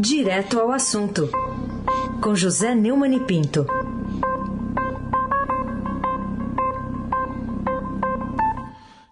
[0.00, 1.28] Direto ao assunto,
[2.22, 3.66] com José Neumann e Pinto.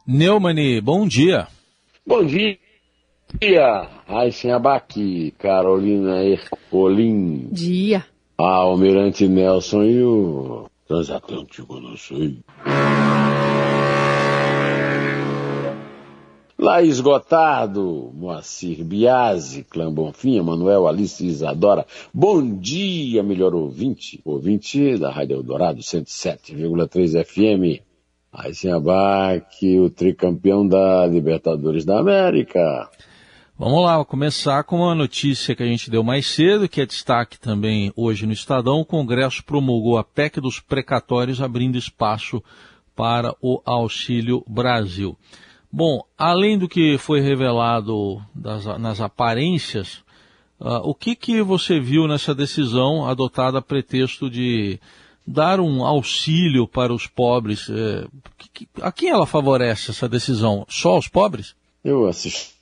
[0.07, 1.49] Neumani, bom dia.
[2.07, 2.57] Bom dia.
[4.07, 7.49] Raíssen Abac, Carolina Ercolim.
[7.51, 8.07] Dia.
[8.39, 12.39] Almirante Nelson e o transatlântico não sei.
[16.67, 21.87] Laís Gotardo, Moacir Biasi, Clã Bonfim, Manuel Alice Isadora.
[22.13, 24.21] Bom dia, melhor ouvinte.
[24.25, 27.81] Ouvinte da Rádio Eldorado 107,3 FM.
[28.75, 32.91] Abac, o tricampeão da Libertadores da América.
[33.57, 37.39] Vamos lá, começar com uma notícia que a gente deu mais cedo, que é destaque
[37.39, 38.81] também hoje no Estadão.
[38.81, 42.43] O Congresso promulgou a PEC dos precatórios, abrindo espaço
[42.97, 45.17] para o Auxílio Brasil.
[45.73, 50.03] Bom, além do que foi revelado das, nas aparências,
[50.61, 54.79] uh, o que, que você viu nessa decisão adotada a pretexto de
[55.27, 57.69] dar um auxílio para os pobres?
[57.69, 58.09] Uh,
[58.53, 60.65] que, a quem ela favorece essa decisão?
[60.69, 61.55] Só aos pobres?
[61.85, 62.55] Eu assisti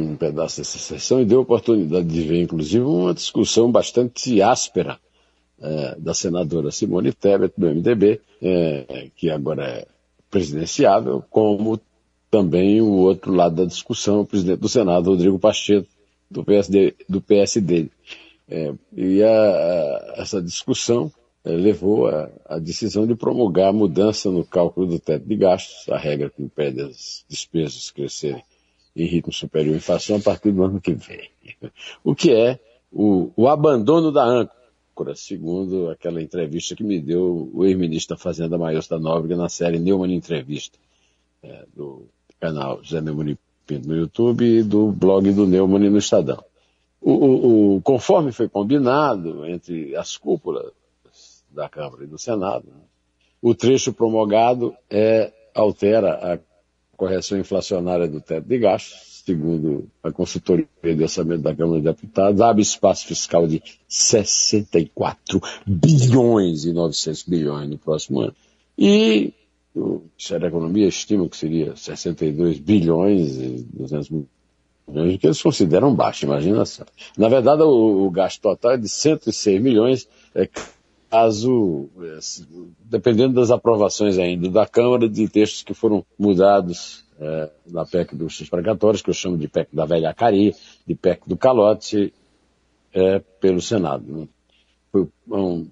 [0.00, 4.98] um pedaço dessa sessão e deu a oportunidade de ver, inclusive, uma discussão bastante áspera
[5.60, 9.86] é, da senadora Simone Tebet, do MDB, é, que agora é
[10.30, 11.78] presidenciável, como
[12.32, 15.86] também o outro lado da discussão, o presidente do Senado, Rodrigo Pacheco,
[16.30, 16.94] do PSD.
[17.06, 17.90] Do PSD.
[18.48, 21.12] É, e a, essa discussão
[21.44, 22.08] é, levou
[22.46, 26.42] à decisão de promulgar a mudança no cálculo do teto de gastos, a regra que
[26.42, 28.42] impede as despesas crescerem
[28.96, 31.28] em ritmo superior à inflação a partir do ano que vem.
[32.02, 32.58] O que é
[32.90, 38.56] o, o abandono da âncora, segundo aquela entrevista que me deu o ex-ministro da Fazenda
[38.56, 40.78] Maior da Nóbrega na série Neumann Entrevista,
[41.42, 42.06] é, do
[42.42, 46.44] canal Zé Neumann Pinto no YouTube e do blog do Neumann no Estadão.
[47.00, 50.72] O, o, o, conforme foi combinado entre as cúpulas
[51.48, 52.82] da Câmara e do Senado, né,
[53.40, 56.38] o trecho promulgado é, altera a
[56.96, 62.40] correção inflacionária do teto de gastos, segundo a consultoria de orçamento da Câmara de Deputados,
[62.40, 68.34] abre espaço fiscal de 64 bilhões e 900 bilhões no próximo ano.
[68.76, 69.32] E
[69.74, 75.94] o Ministério da Economia estima que seria 62 bilhões e 200 milhões, que eles consideram
[75.94, 76.84] baixo, imagina só.
[77.16, 80.48] Na verdade, o, o gasto total é de 106 milhões, é,
[81.10, 82.18] caso, é,
[82.84, 88.42] dependendo das aprovações ainda da Câmara, de textos que foram mudados é, na PEC dos
[88.48, 90.54] precatórios, que eu chamo de PEC da velha Cari,
[90.86, 92.12] de PEC do calote,
[92.92, 94.04] é, pelo Senado.
[94.06, 94.28] Né?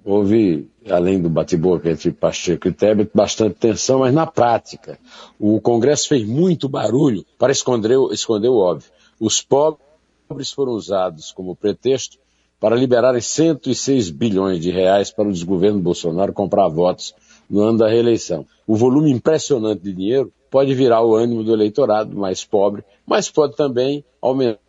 [0.05, 4.99] Houve, além do bate-boca entre Pacheco e Tebet, bastante tensão, mas na prática,
[5.39, 8.91] o Congresso fez muito barulho para esconder, esconder o óbvio.
[9.21, 12.19] Os pobres foram usados como pretexto
[12.59, 17.15] para liberarem 106 bilhões de reais para o desgoverno Bolsonaro comprar votos
[17.49, 18.47] no ano da reeleição.
[18.67, 23.57] O volume impressionante de dinheiro pode virar o ânimo do eleitorado mais pobre, mas pode
[23.57, 24.61] também aumentar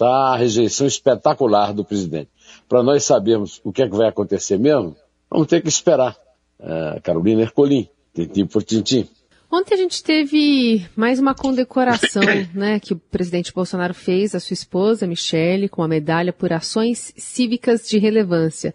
[0.00, 2.30] a rejeição espetacular do presidente
[2.68, 4.96] para nós sabermos o que é que vai acontecer mesmo,
[5.30, 6.16] vamos ter que esperar.
[6.58, 9.08] Uh, Carolina Ercolim, tintim por tintim.
[9.50, 12.22] Ontem a gente teve mais uma condecoração,
[12.54, 17.12] né, que o presidente Bolsonaro fez à sua esposa, Michele, com a medalha por ações
[17.18, 18.74] cívicas de relevância.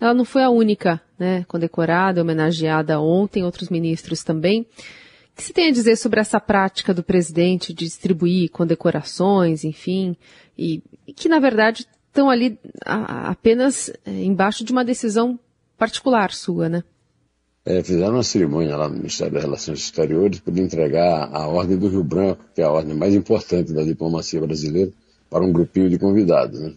[0.00, 4.62] Ela não foi a única, né, condecorada, homenageada ontem, outros ministros também.
[4.62, 10.16] O que se tem a dizer sobre essa prática do presidente de distribuir condecorações, enfim,
[10.56, 15.38] e, e que na verdade estão ali a, apenas é, embaixo de uma decisão
[15.76, 16.84] particular sua, né?
[17.66, 21.88] É, fizeram uma cerimônia lá no Ministério das Relações Exteriores para entregar a Ordem do
[21.88, 24.92] Rio Branco, que é a ordem mais importante da diplomacia brasileira,
[25.28, 26.60] para um grupinho de convidados.
[26.60, 26.74] Né?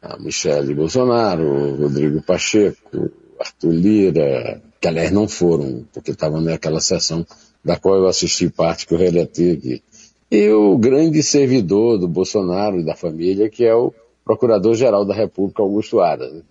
[0.00, 3.10] A Michele Bolsonaro, Rodrigo Pacheco,
[3.40, 7.26] Arthur Lira, que aliás não foram, porque estavam naquela sessão
[7.64, 9.82] da qual eu assisti parte que eu relatei aqui.
[10.30, 13.92] E o grande servidor do Bolsonaro e da família, que é o
[14.26, 16.42] Procurador-Geral da República, Augusto Aras.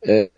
[0.00, 0.30] É,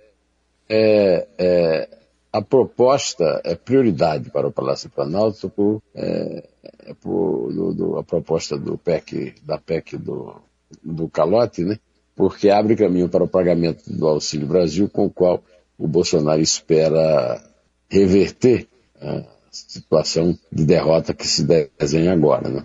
[0.67, 1.89] é, é,
[2.33, 6.49] a proposta é prioridade para o Palácio Planalto por, é,
[6.87, 10.37] é por do, do, a proposta do PEC, da PEC do,
[10.83, 11.79] do calote, né?
[12.17, 15.45] porque abre caminho para o pagamento do Auxílio Brasil, com o qual
[15.77, 17.43] o Bolsonaro espera
[17.91, 18.67] reverter
[19.01, 22.49] a situação de derrota que se desenha agora.
[22.49, 22.65] Né?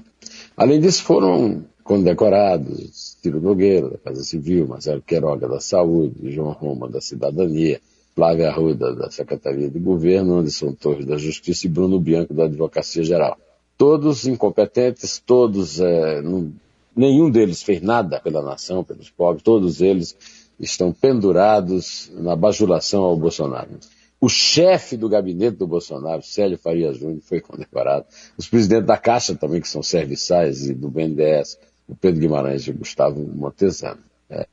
[0.55, 6.89] Além disso, foram condecorados Ciro Nogueira, da Casa Civil, Marcelo Queiroga, da Saúde, João Roma,
[6.89, 7.81] da Cidadania,
[8.15, 13.03] Flávia Arruda, da Secretaria de Governo, Anderson Torres, da Justiça e Bruno Bianco, da Advocacia
[13.03, 13.37] Geral.
[13.77, 16.53] Todos incompetentes, todos é, não,
[16.95, 20.15] Nenhum deles fez nada pela nação, pelos pobres, todos eles
[20.59, 23.71] estão pendurados na bajulação ao Bolsonaro.
[24.21, 28.05] O chefe do gabinete do Bolsonaro, Célio Faria Júnior, foi condecorado.
[28.37, 31.57] Os presidentes da Caixa também, que são serviçais, e do BNDES,
[31.87, 34.01] o Pedro Guimarães e o Gustavo Montesano.
[34.29, 34.47] É,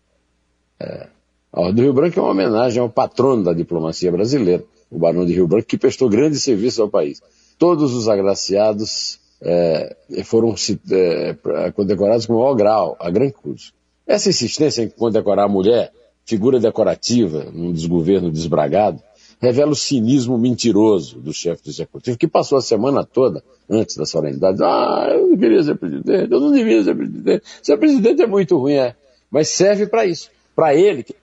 [0.80, 1.06] é.
[1.52, 5.26] A Ordem do Rio Branco é uma homenagem ao patrono da diplomacia brasileira, o Barão
[5.26, 7.20] de Rio Branco, que prestou grandes serviços ao país.
[7.58, 10.54] Todos os agraciados é, foram
[10.90, 13.72] é, condecorados com o maior grau, a Gran Cruz.
[14.06, 15.92] Essa insistência em condecorar a mulher,
[16.24, 19.02] figura decorativa num desgoverno desbragado,
[19.40, 24.04] revela o cinismo mentiroso do chefe do executivo, que passou a semana toda, antes da
[24.04, 28.26] solenidade, ah, eu não queria ser presidente, eu não devia ser presidente, ser presidente é
[28.26, 28.94] muito ruim, é.
[29.30, 30.30] Mas serve para isso.
[30.54, 31.14] Para ele, que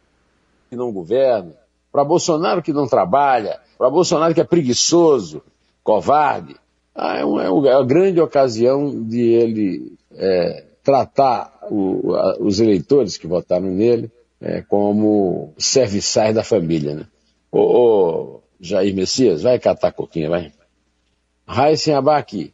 [0.72, 1.54] não governa,
[1.92, 5.44] para Bolsonaro que não trabalha, para Bolsonaro que é preguiçoso,
[5.84, 6.56] covarde,
[6.96, 13.18] ah, é, uma, é uma grande ocasião de ele é, tratar o, a, os eleitores
[13.18, 14.10] que votaram nele
[14.42, 16.96] é, como serviçais da família.
[16.96, 17.06] Né?
[17.52, 20.52] Ô, ô, Jair Messias, vai catar coquinha, vai.
[21.48, 22.54] Raíssen Abac,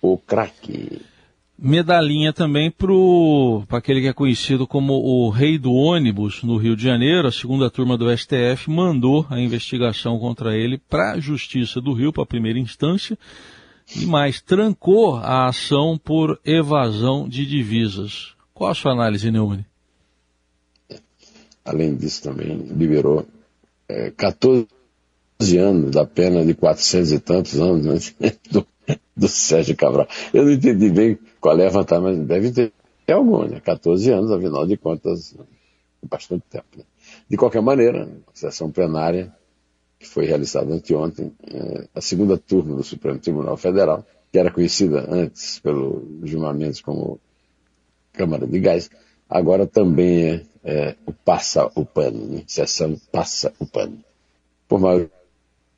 [0.00, 1.02] o craque.
[1.60, 6.84] Medalhinha também para aquele que é conhecido como o rei do ônibus no Rio de
[6.84, 7.26] Janeiro.
[7.26, 12.12] A segunda turma do STF mandou a investigação contra ele para a Justiça do Rio,
[12.12, 13.18] para a primeira instância,
[13.96, 18.34] e mais, trancou a ação por evasão de divisas.
[18.54, 19.64] Qual a sua análise, Neumann?
[21.64, 23.26] Além disso, também liberou
[23.88, 24.66] é, 14
[25.58, 28.66] anos da pena de 400 e tantos anos né, do,
[29.16, 30.06] do Sérgio Cabral.
[30.32, 32.72] Eu não entendi bem qual é a vantagem, mas deve ter
[33.12, 33.60] alguma, né?
[33.60, 35.34] 14 anos, afinal de contas,
[36.02, 36.66] bastante tempo.
[36.76, 36.84] Né?
[37.28, 39.32] De qualquer maneira, a sessão plenária,
[39.98, 45.06] que foi realizada anteontem, é, a segunda turma do Supremo Tribunal Federal, que era conhecida
[45.08, 47.18] antes pelo Gilmar como
[48.12, 48.90] Câmara de Gás,
[49.28, 52.42] agora também é, é o passa o pano, né?
[52.46, 53.98] sessão passa o pano.
[54.66, 55.10] Por maioria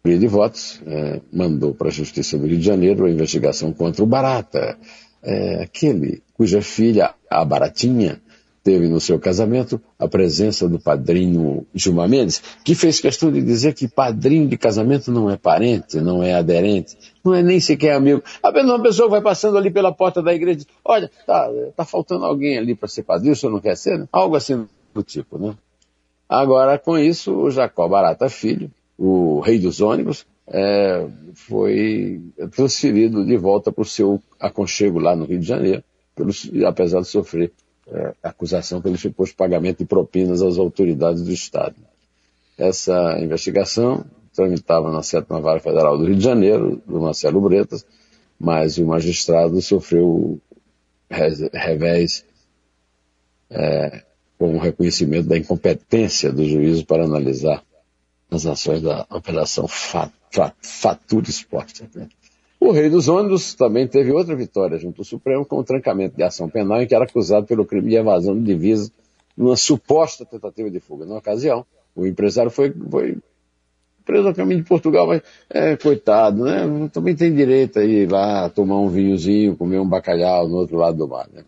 [0.05, 4.07] de votos, é, mandou para a Justiça do Rio de Janeiro a investigação contra o
[4.07, 4.79] Barata,
[5.23, 8.21] é, aquele cuja filha, a Baratinha,
[8.63, 13.75] teve no seu casamento a presença do padrinho Gilmar Mendes, que fez questão de dizer
[13.75, 18.23] que padrinho de casamento não é parente, não é aderente, não é nem sequer amigo.
[18.43, 21.85] Apenas uma pessoa vai passando ali pela porta da igreja e diz, olha, tá, tá
[21.85, 23.99] faltando alguém ali para ser padrinho, o senhor não quer ser?
[23.99, 24.09] Né?
[24.13, 25.55] Algo assim do tipo, né?
[26.29, 32.21] Agora, com isso, o Jacó Barata Filho, o rei dos ônibus, é, foi
[32.53, 35.83] transferido de volta para o seu aconchego lá no Rio de Janeiro,
[36.15, 36.31] pelo,
[36.67, 37.53] apesar de sofrer
[37.93, 41.77] é, acusação pelo suposto pagamento de propinas às autoridades do Estado.
[42.57, 44.05] Essa investigação
[44.35, 47.85] tramitava na sétima vara federal do Rio de Janeiro, do Marcelo Bretas,
[48.39, 50.41] mas o magistrado sofreu
[51.11, 52.25] revés
[53.51, 54.05] é,
[54.39, 57.63] com o reconhecimento da incompetência do juízo para analisar
[58.31, 61.89] as ações da Operação Fatura Esporte.
[61.95, 62.09] Né?
[62.61, 66.23] O rei dos ônibus também teve outra vitória junto ao Supremo com o trancamento de
[66.23, 68.93] ação penal em que era acusado pelo crime de evasão de divisas
[69.35, 71.07] numa suposta tentativa de fuga.
[71.07, 71.65] Na ocasião,
[71.97, 73.17] o empresário foi, foi
[74.05, 76.91] preso a caminho de Portugal, mas, é, coitado, né?
[76.93, 80.99] Também tem direito a ir lá tomar um vinhozinho, comer um bacalhau no outro lado
[80.99, 81.45] do mar, né?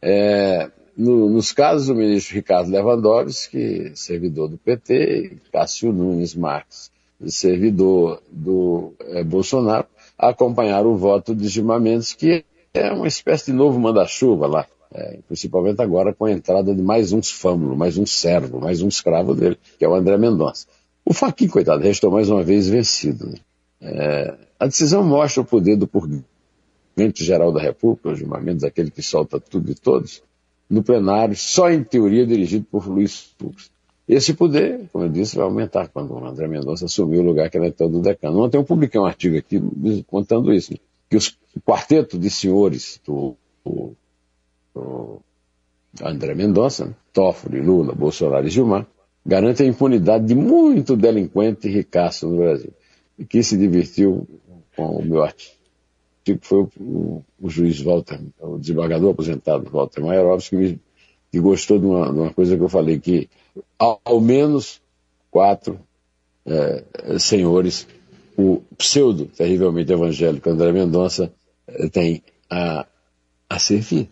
[0.00, 6.90] É, no, nos casos do ministro Ricardo Lewandowski, servidor do PT, Cássio Nunes Marques,
[7.26, 9.86] servidor do é, Bolsonaro,
[10.18, 15.18] acompanhar o voto de Gilmar Mendes, que é uma espécie de novo manda-chuva lá, é,
[15.26, 19.34] principalmente agora com a entrada de mais um fâmulo, mais um servo, mais um escravo
[19.34, 20.66] dele, que é o André Mendonça.
[21.04, 23.26] O Faquinha, coitado, restou mais uma vez vencido.
[23.26, 23.36] Né?
[23.80, 29.02] É, a decisão mostra o poder do purgante-geral da República, o Gilmar Mendes, aquele que
[29.02, 30.22] solta tudo e todos,
[30.70, 33.70] no plenário, só em teoria dirigido por Luiz Fux.
[34.06, 37.56] Esse poder, como eu disse, vai aumentar quando o André Mendonça assumir o lugar que
[37.56, 38.40] era então do decano.
[38.40, 39.62] Ontem eu publiquei um artigo aqui
[40.06, 40.74] contando isso,
[41.08, 43.34] que os, o quarteto de senhores do,
[43.64, 43.96] do,
[44.74, 45.20] do
[46.02, 46.94] André Mendonça?
[47.14, 48.86] Toffoli, Lula, Bolsonaro e Gilmar,
[49.24, 52.72] garante a impunidade de muito delinquente e ricaço no Brasil.
[53.18, 54.28] E que se divertiu
[54.76, 55.54] com o meu artigo
[56.42, 60.80] foi o, o, o, juiz Walter, o desembargador aposentado Walter Maierovski, que,
[61.34, 63.28] que gostou de uma, de uma coisa que eu falei, que
[63.76, 64.80] ao, ao menos
[65.32, 65.80] quatro
[66.46, 66.84] é,
[67.18, 67.88] senhores,
[68.38, 71.32] o pseudo, terrivelmente evangélico André Mendonça
[71.66, 72.86] é, tem a,
[73.50, 74.08] a servir.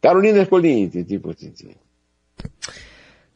[0.00, 1.74] Carolina Ercolim, tintim por tintim.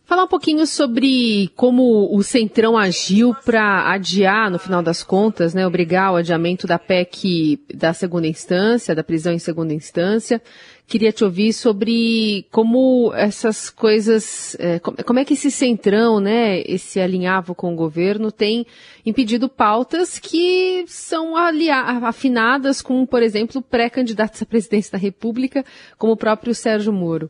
[0.07, 5.67] Falar um pouquinho sobre como o Centrão agiu para adiar, no final das contas, né,
[5.67, 10.41] obrigar o adiamento da PEC da segunda instância, da prisão em segunda instância.
[10.87, 17.01] Queria te ouvir sobre como essas coisas, é, como é que esse Centrão, né, esse
[17.01, 18.65] alinhavo com o governo, tem
[19.05, 25.65] impedido pautas que são afinadas com, por exemplo, pré-candidatos à presidência da República,
[25.99, 27.29] como o próprio Sérgio Moro.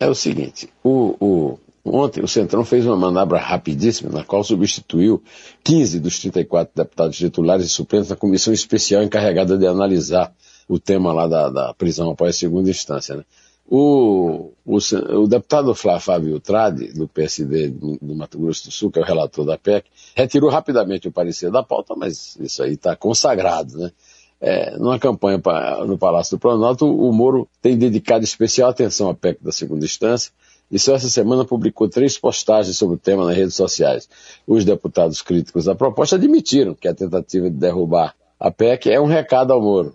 [0.00, 5.22] É o seguinte, o, o, ontem o Centrão fez uma manobra rapidíssima, na qual substituiu
[5.62, 10.34] 15 dos 34 deputados titulares e suplentes na comissão especial encarregada de analisar
[10.66, 13.16] o tema lá da, da prisão após segunda instância.
[13.16, 13.24] Né?
[13.68, 18.98] O, o, o, deputado Flá Fábio Trade, do PSD do, Mato Grosso do Sul, que
[18.98, 22.96] é o relator da PEC, retirou rapidamente o parecer da pauta, mas isso aí está
[22.96, 23.92] consagrado, né?
[24.40, 29.14] É, numa campanha pra, no Palácio do Planalto, o Moro tem dedicado especial atenção à
[29.14, 30.32] PEC da segunda instância
[30.70, 34.08] e só essa semana publicou três postagens sobre o tema nas redes sociais.
[34.46, 39.06] Os deputados críticos da proposta admitiram que a tentativa de derrubar a PEC é um
[39.06, 39.94] recado ao Moro.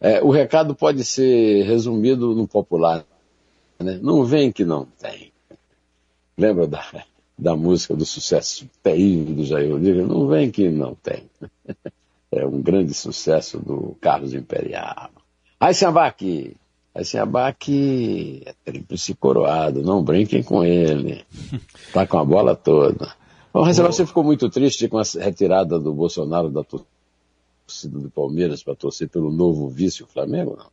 [0.00, 3.04] É, o recado pode ser resumido no popular.
[3.78, 3.98] Né?
[4.00, 5.32] Não vem que não tem.
[6.38, 6.84] Lembra da,
[7.38, 10.08] da música do sucesso terrível do Jair Rodrigues?
[10.08, 11.24] Não vem que não tem.
[12.32, 15.10] é um grande sucesso do Carlos Imperial.
[15.60, 16.56] Aysenbach,
[16.94, 21.24] Aysenbach é tríplice coroado, não brinquem com ele.
[21.92, 23.14] Tá com a bola toda.
[23.52, 28.62] Bom, Aysenbach, você ficou muito triste com a retirada do Bolsonaro da torcida do Palmeiras
[28.62, 30.72] para torcer pelo novo vice, o Flamengo, não?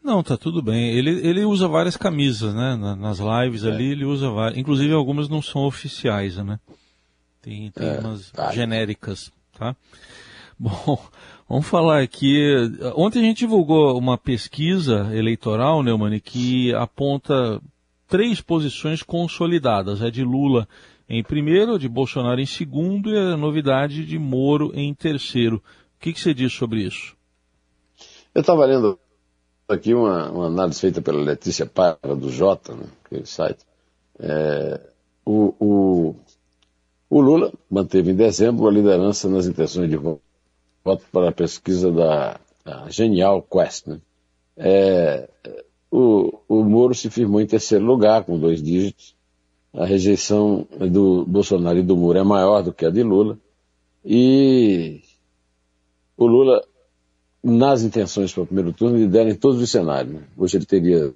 [0.00, 0.90] Não, tá tudo bem.
[0.90, 2.76] Ele, ele usa várias camisas, né?
[2.76, 3.68] Nas lives é.
[3.68, 4.56] ali ele usa várias.
[4.56, 6.60] Inclusive algumas não são oficiais, né?
[7.42, 8.52] Tem, tem é, umas tá.
[8.52, 9.74] genéricas, tá?
[10.60, 10.98] Bom,
[11.48, 12.52] vamos falar aqui.
[12.96, 17.60] Ontem a gente divulgou uma pesquisa eleitoral, Neumann, que aponta
[18.08, 20.02] três posições consolidadas.
[20.02, 20.66] A de Lula
[21.08, 25.62] em primeiro, de Bolsonaro em segundo e a novidade de Moro em terceiro.
[25.96, 27.16] O que, que você diz sobre isso?
[28.34, 28.98] Eu estava lendo
[29.68, 33.64] aqui uma, uma, análise feita pela Letícia Paiva, do Jota, né, aquele site.
[34.18, 34.80] É,
[35.24, 36.16] o, o,
[37.08, 40.27] o Lula manteve em dezembro a liderança nas intenções de voto
[40.88, 42.40] voto para a pesquisa da,
[42.88, 43.86] Genial Quest.
[43.86, 44.00] Né?
[44.56, 45.28] É,
[45.90, 49.14] o, o Moro se firmou em terceiro lugar, com dois dígitos.
[49.72, 53.38] A rejeição do Bolsonaro e do Moro é maior do que a de Lula.
[54.02, 55.02] E
[56.16, 56.64] o Lula,
[57.42, 60.14] nas intenções para o primeiro turno, lidera em todos os cenários.
[60.14, 60.22] Né?
[60.36, 61.12] Hoje ele teria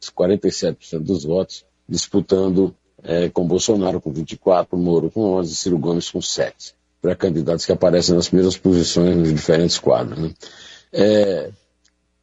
[0.00, 6.20] 47% dos votos, disputando é, com Bolsonaro com 24%, Moro com 11%, Ciro Gomes com
[6.20, 10.18] 7% para candidatos que aparecem nas primeiras posições nos diferentes quadros.
[10.18, 10.34] Né?
[10.92, 11.50] É,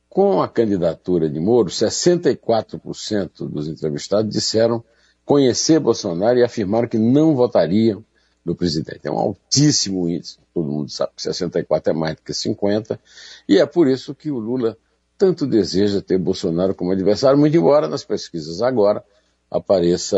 [0.10, 4.84] com a candidatura de Moro, 64% dos entrevistados disseram
[5.26, 8.04] conhecer Bolsonaro e afirmaram que não votariam
[8.46, 9.08] no presidente.
[9.08, 13.00] É um altíssimo índice, todo mundo sabe que 64 é mais do que 50,
[13.48, 14.78] e é por isso que o Lula
[15.18, 19.04] tanto deseja ter Bolsonaro como adversário, muito embora nas pesquisas agora
[19.50, 20.18] apareça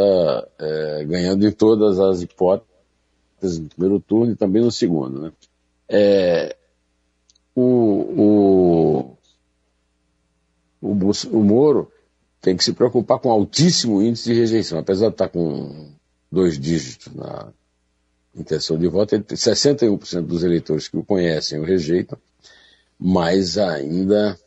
[0.58, 2.75] é, ganhando em todas as hipóteses
[3.42, 5.22] no primeiro turno e também no segundo.
[5.22, 5.32] Né?
[5.88, 6.56] É,
[7.56, 9.18] o, o,
[10.82, 11.92] o, o Moro
[12.42, 15.90] tem que se preocupar com altíssimo índice de rejeição, apesar de estar com
[16.32, 17.52] dois dígitos na
[18.36, 22.18] intenção de voto, ele tem 61% dos eleitores que o conhecem o rejeitam,
[23.00, 24.38] mas ainda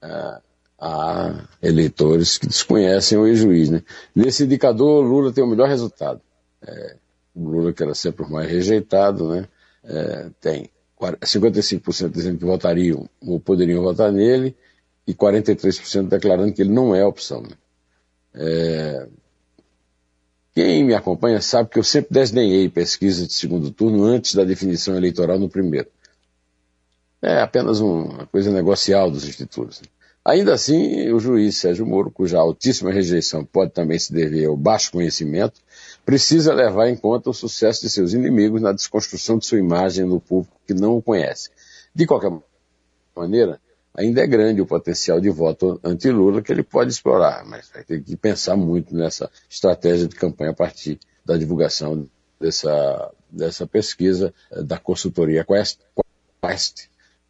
[0.00, 0.40] ah,
[0.78, 3.68] há eleitores que desconhecem o ex-juiz.
[3.68, 3.82] Né?
[4.14, 6.20] Nesse indicador, Lula tem o melhor resultado.
[6.62, 6.96] É,
[7.34, 9.48] o Lula, que era sempre o mais rejeitado, né,
[9.84, 10.70] é, tem
[11.00, 14.54] 55% dizendo que votariam ou poderiam votar nele
[15.06, 17.42] e 43% declarando que ele não é opção.
[17.42, 17.50] Né.
[18.34, 19.08] É,
[20.54, 24.96] quem me acompanha sabe que eu sempre desdenhei pesquisa de segundo turno antes da definição
[24.96, 25.88] eleitoral no primeiro.
[27.22, 29.80] É apenas uma coisa negocial dos institutos.
[29.80, 29.88] Né.
[30.24, 34.92] Ainda assim, o juiz Sérgio Moro, cuja altíssima rejeição pode também se dever ao baixo
[34.92, 35.60] conhecimento,
[36.04, 40.20] precisa levar em conta o sucesso de seus inimigos na desconstrução de sua imagem no
[40.20, 41.50] público que não o conhece.
[41.94, 42.32] De qualquer
[43.16, 43.60] maneira,
[43.94, 48.02] ainda é grande o potencial de voto anti-Lula que ele pode explorar, mas vai ter
[48.02, 52.08] que pensar muito nessa estratégia de campanha a partir da divulgação
[52.40, 55.80] dessa, dessa pesquisa eh, da consultoria Quest,
[56.42, 56.88] Quest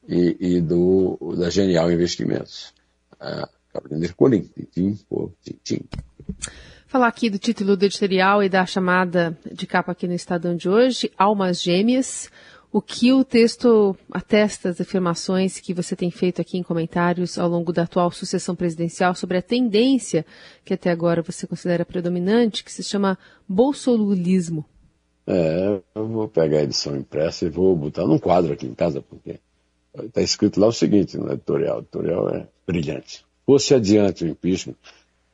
[0.09, 2.73] e, e, do, da Genial Investimentos.
[3.19, 5.81] Ah, Carolina Ercolim, tintim por tintim.
[6.91, 10.69] Falar aqui do título do editorial e da chamada de capa aqui no Estadão de
[10.69, 12.29] hoje, Almas Gêmeas.
[12.73, 17.49] o que o texto atesta as afirmações que você tem feito aqui em comentários ao
[17.49, 20.27] longo da atual sucessão presidencial sobre a tendência
[20.65, 23.17] que até agora você considera predominante, que se chama
[23.49, 24.65] bolsolulismo.
[25.29, 29.01] É, eu vou pegar a edição impressa e vou botar num quadro aqui em casa,
[29.01, 29.39] porque
[29.97, 31.77] está escrito lá o seguinte no editorial.
[31.77, 33.25] O editorial é brilhante.
[33.47, 34.75] Fosse adiante o impeachment,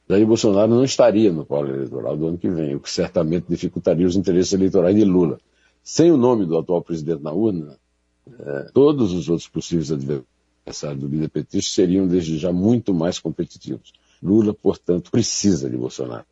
[0.09, 4.07] Jair Bolsonaro não estaria no polo eleitoral do ano que vem, o que certamente dificultaria
[4.07, 5.41] os interesses eleitorais de Lula.
[5.83, 7.77] Sem o nome do atual presidente na urna,
[8.39, 13.93] é, todos os outros possíveis adversários do líder petista seriam desde já muito mais competitivos.
[14.23, 16.25] Lula, portanto, precisa de Bolsonaro.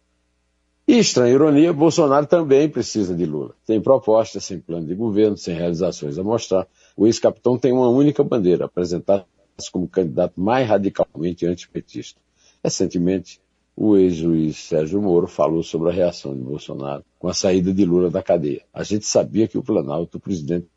[0.87, 3.55] E, estranha ironia, Bolsonaro também precisa de Lula.
[3.65, 6.67] Sem propostas, sem plano de governo, sem realizações a mostrar.
[6.97, 12.21] O ex-capitão tem uma única bandeira, apresentar-se como candidato mais radicalmente antipetista.
[12.63, 13.41] Recentemente,
[13.77, 18.11] o ex-juiz Sérgio Moro falou sobre a reação de Bolsonaro com a saída de Lula
[18.11, 18.63] da cadeia.
[18.73, 20.69] A gente sabia que o Planalto, o presidente,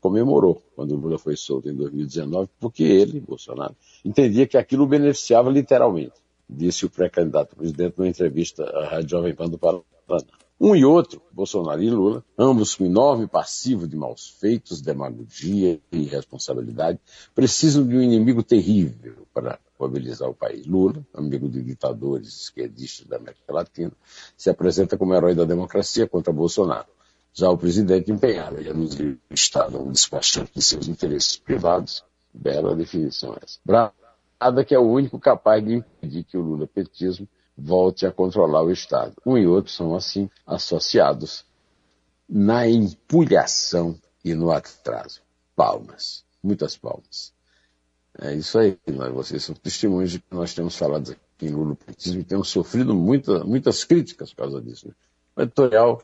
[0.00, 5.50] comemorou quando Lula foi solto em 2019, porque ele, Bolsonaro, entendia que aquilo o beneficiava
[5.50, 6.14] literalmente
[6.50, 9.82] disse o pré-candidato presidente numa entrevista à Rádio Jovem Pan do Paraná.
[10.60, 16.02] Um e outro, Bolsonaro e Lula, ambos com enorme passivo de maus feitos, demagogia e
[16.02, 17.00] irresponsabilidade,
[17.34, 20.66] precisam de um inimigo terrível para mobilizar o país.
[20.66, 23.92] Lula, amigo de ditadores esquerdistas da América Latina,
[24.36, 26.88] se apresenta como herói da democracia contra Bolsonaro.
[27.32, 33.34] Já o presidente empenhado em o Estado um despachante de seus interesses privados, bela definição
[33.42, 33.58] essa.
[33.64, 33.94] Bravo
[34.40, 37.28] nada que é o único capaz de impedir que o Lula petismo
[37.62, 39.14] volte a controlar o Estado.
[39.24, 41.44] Um e outro são, assim, associados
[42.28, 45.20] na empulhação e no atraso.
[45.56, 47.32] Palmas, muitas palmas.
[48.18, 51.76] É isso aí, nós, vocês são testemunhos de que nós temos falado aqui em Lula
[52.06, 54.88] e temos sofrido muita, muitas críticas por causa disso.
[54.88, 54.94] Né?
[55.36, 56.02] O editorial,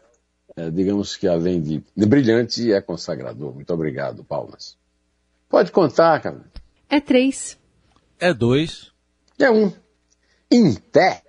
[0.57, 3.55] é, digamos que além de, de brilhante, é consagrador.
[3.55, 4.79] Muito obrigado, palmas.
[5.49, 6.45] Pode contar, cara.
[6.89, 7.59] É três.
[8.19, 8.93] É dois.
[9.39, 9.73] É um.
[10.51, 11.23] Em pé.